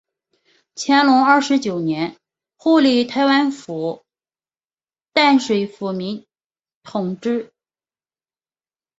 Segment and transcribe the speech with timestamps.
[0.75, 2.17] 乾隆二十九年
[2.57, 4.03] 护理台湾府
[5.13, 6.25] 淡水抚民
[6.81, 7.53] 同知。